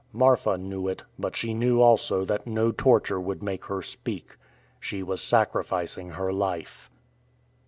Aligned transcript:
Marfa 0.13 0.57
knew 0.57 0.87
it, 0.87 1.03
but 1.19 1.35
she 1.35 1.53
knew 1.53 1.79
also 1.79 2.25
that 2.25 2.47
no 2.47 2.71
torture 2.71 3.19
would 3.21 3.43
make 3.43 3.65
her 3.65 3.83
speak. 3.83 4.35
She 4.79 5.03
was 5.03 5.21
sacrificing 5.21 6.09
her 6.09 6.33
life. 6.33 6.89